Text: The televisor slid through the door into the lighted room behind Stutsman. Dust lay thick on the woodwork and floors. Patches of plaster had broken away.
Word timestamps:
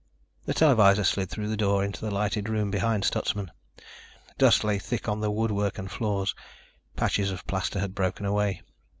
The 0.47 0.55
televisor 0.55 1.03
slid 1.05 1.29
through 1.29 1.47
the 1.49 1.55
door 1.55 1.83
into 1.85 2.01
the 2.01 2.09
lighted 2.09 2.49
room 2.49 2.71
behind 2.71 3.03
Stutsman. 3.03 3.51
Dust 4.39 4.63
lay 4.63 4.79
thick 4.79 5.07
on 5.07 5.19
the 5.19 5.29
woodwork 5.29 5.77
and 5.77 5.91
floors. 5.91 6.33
Patches 6.95 7.29
of 7.29 7.45
plaster 7.45 7.77
had 7.79 7.93
broken 7.93 8.25
away. 8.25 8.63